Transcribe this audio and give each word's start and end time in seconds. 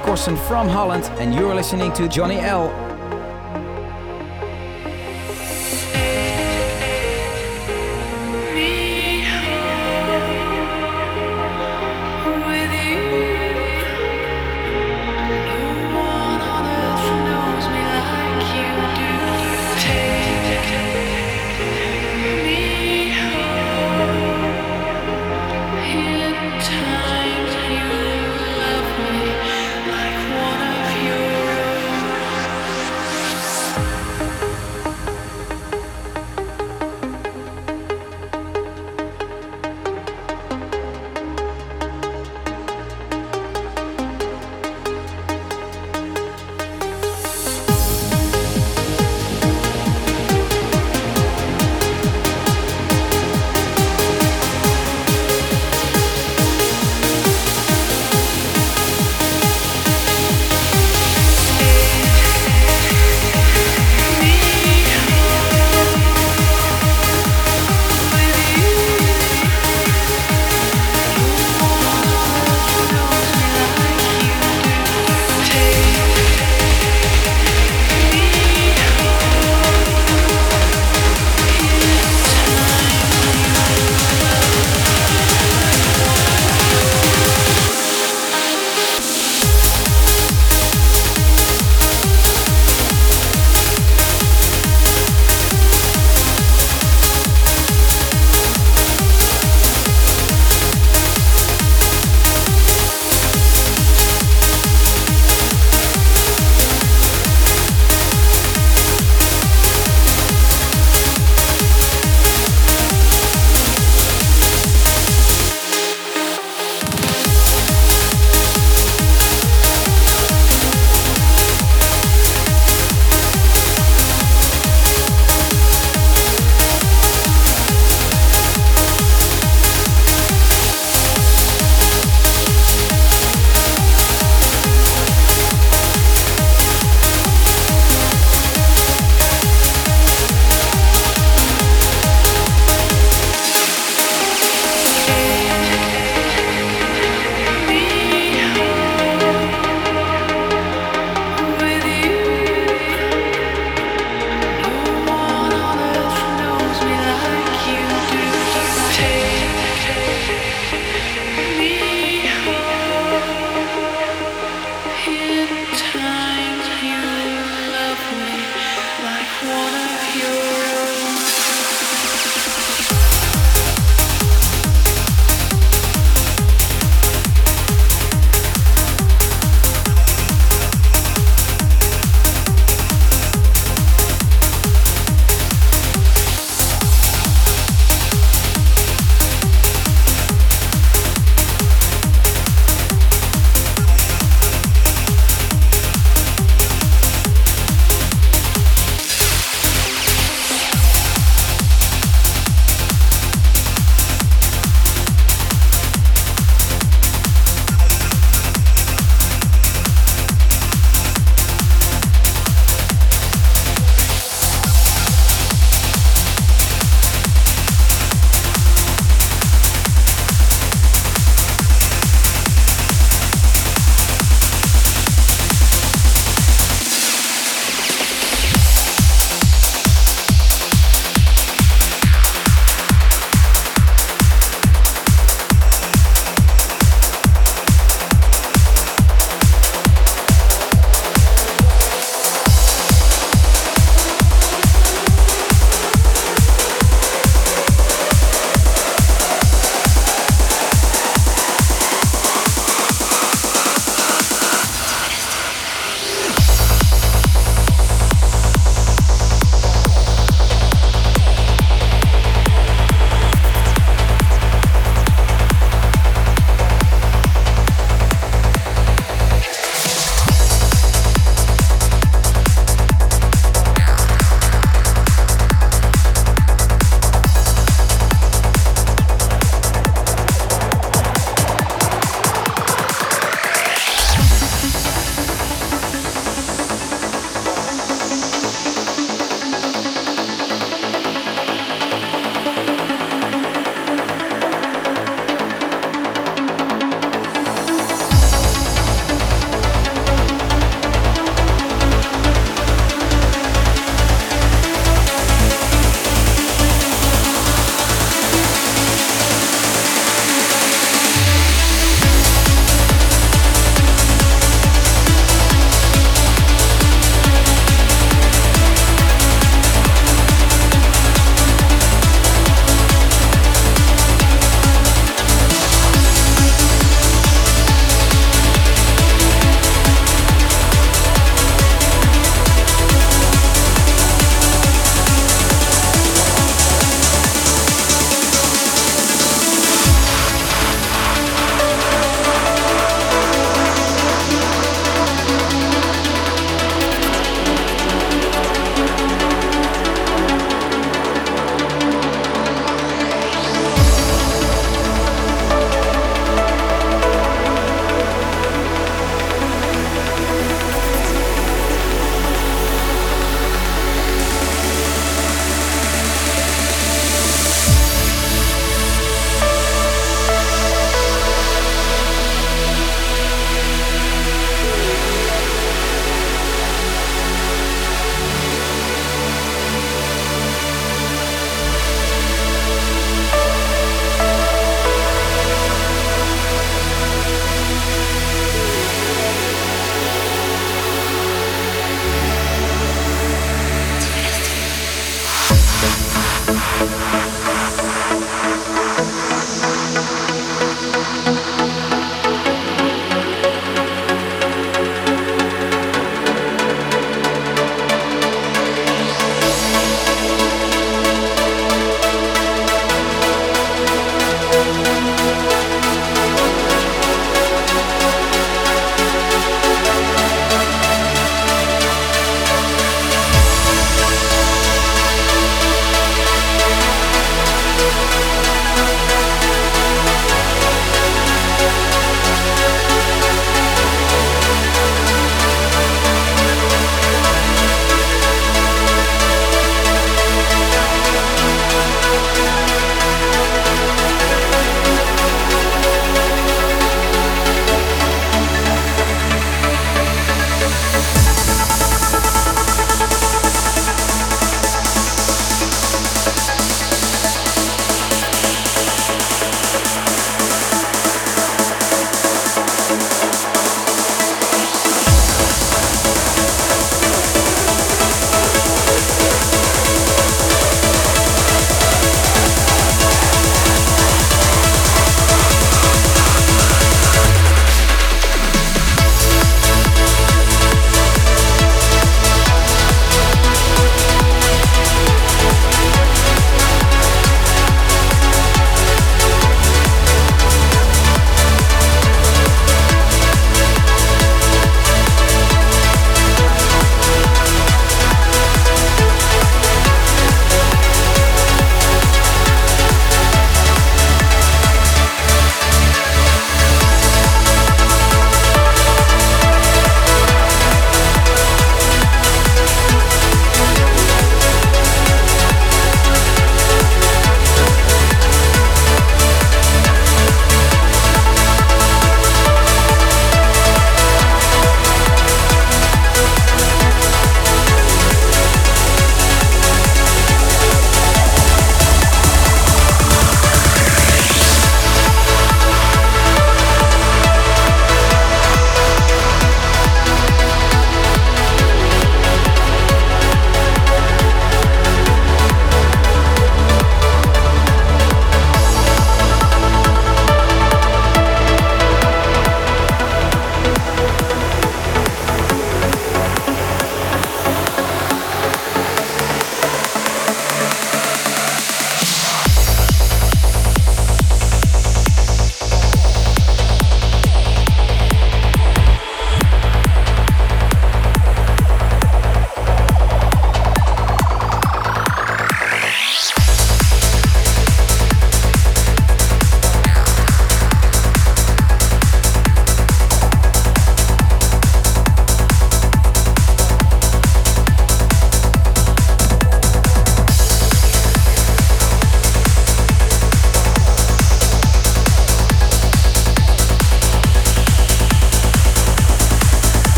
Corsten 0.00 0.36
from 0.46 0.68
Holland, 0.68 1.04
and 1.18 1.34
you're 1.34 1.54
listening 1.54 1.92
to 1.92 2.08
Johnny 2.08 2.38
L. 2.38 2.89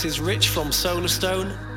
This 0.00 0.14
is 0.14 0.20
Rich 0.22 0.48
from 0.48 0.68
Solarstone 0.68 1.69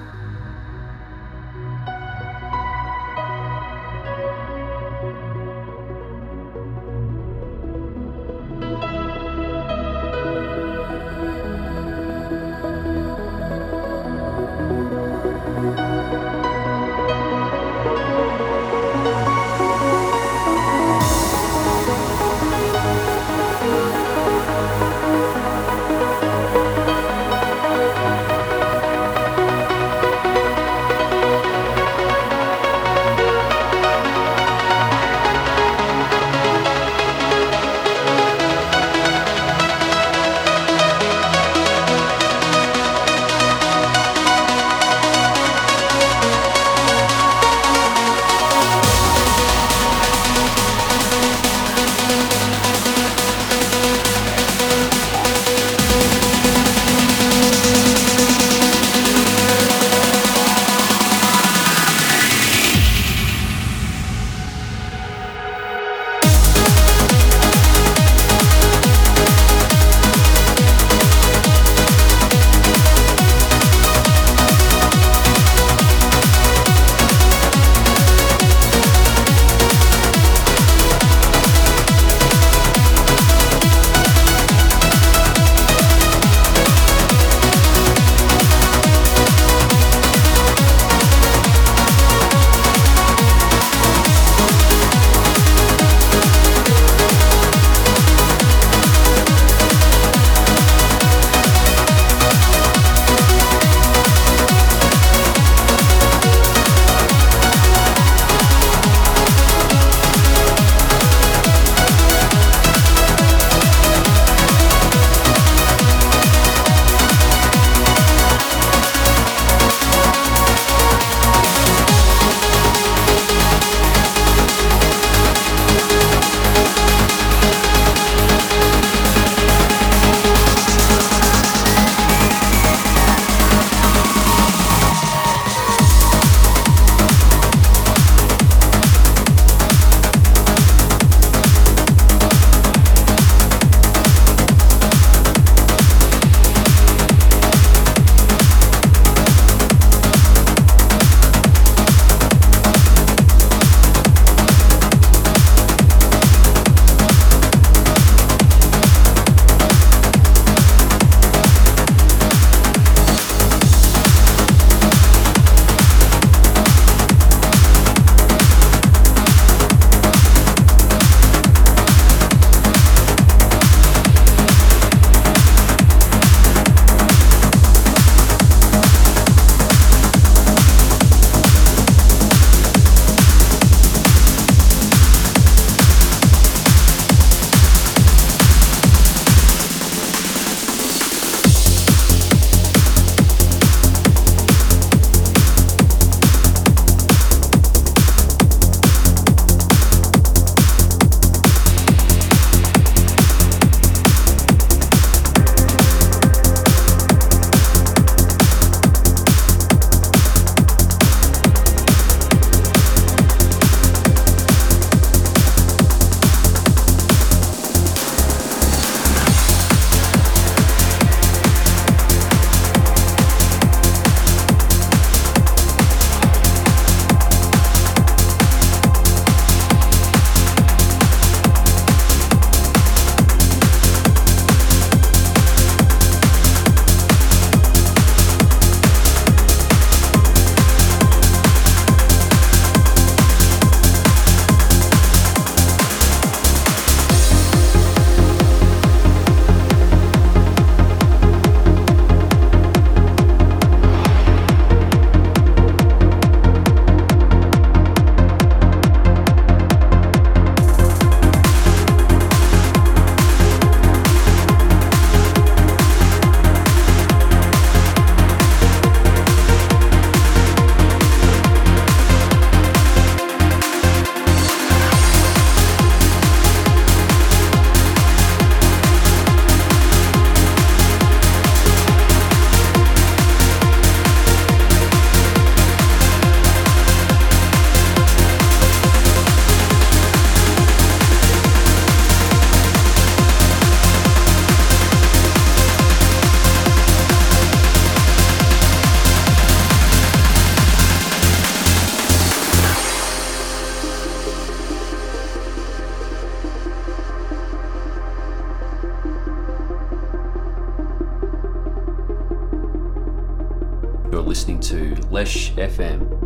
listening 314.26 314.60
to 314.62 314.96
Lesh 315.12 315.52
FM. 315.54 316.23